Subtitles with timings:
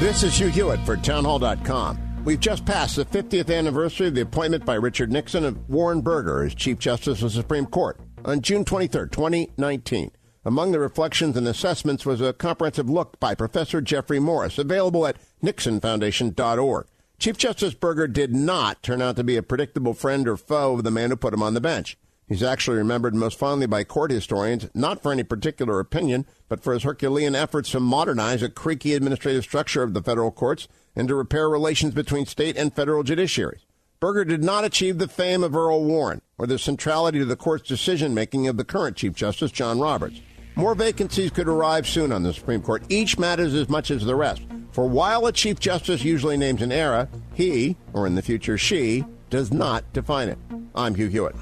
[0.00, 2.22] This is Hugh Hewitt for townhall.com.
[2.24, 6.44] We've just passed the 50th anniversary of the appointment by Richard Nixon of Warren Burger
[6.44, 10.12] as Chief Justice of the Supreme Court on June 23, 2019.
[10.44, 15.16] Among the reflections and assessments was a comprehensive look by Professor Jeffrey Morris, available at
[15.42, 16.86] nixonfoundation.org.
[17.18, 20.84] Chief Justice Burger did not turn out to be a predictable friend or foe of
[20.84, 21.98] the man who put him on the bench.
[22.28, 26.74] He's actually remembered most fondly by court historians, not for any particular opinion, but for
[26.74, 31.14] his Herculean efforts to modernize a creaky administrative structure of the federal courts and to
[31.14, 33.64] repair relations between state and federal judiciaries.
[33.98, 37.66] Burger did not achieve the fame of Earl Warren or the centrality to the court's
[37.66, 40.20] decision making of the current Chief Justice, John Roberts.
[40.54, 42.82] More vacancies could arrive soon on the Supreme Court.
[42.88, 44.42] Each matters as much as the rest.
[44.72, 49.04] For while a Chief Justice usually names an era, he, or in the future she,
[49.30, 50.38] does not define it.
[50.74, 51.34] I'm Hugh Hewitt.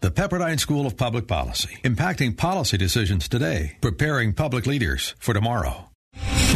[0.00, 5.90] The Pepperdine School of Public Policy, impacting policy decisions today, preparing public leaders for tomorrow.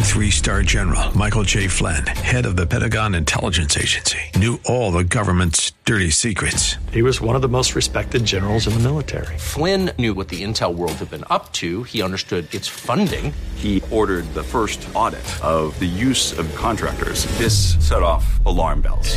[0.02, 1.66] Three star general Michael J.
[1.66, 6.76] Flynn, head of the Pentagon Intelligence Agency, knew all the government's dirty secrets.
[6.92, 9.36] He was one of the most respected generals in the military.
[9.38, 11.82] Flynn knew what the intel world had been up to.
[11.82, 13.32] He understood its funding.
[13.56, 17.26] He ordered the first audit of the use of contractors.
[17.38, 19.16] This set off alarm bells.